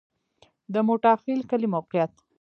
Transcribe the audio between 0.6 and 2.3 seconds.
د موټاخیل کلی موقعیت